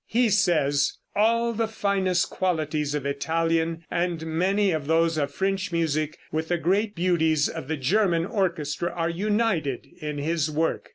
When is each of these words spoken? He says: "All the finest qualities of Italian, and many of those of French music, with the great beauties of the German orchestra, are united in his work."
He 0.07 0.29
says: 0.31 0.97
"All 1.15 1.53
the 1.53 1.67
finest 1.67 2.31
qualities 2.31 2.95
of 2.95 3.05
Italian, 3.05 3.85
and 3.91 4.25
many 4.25 4.71
of 4.71 4.87
those 4.87 5.15
of 5.15 5.29
French 5.31 5.71
music, 5.71 6.17
with 6.31 6.47
the 6.47 6.57
great 6.57 6.95
beauties 6.95 7.47
of 7.47 7.67
the 7.67 7.77
German 7.77 8.25
orchestra, 8.25 8.89
are 8.89 9.11
united 9.11 9.85
in 10.01 10.17
his 10.17 10.49
work." 10.49 10.89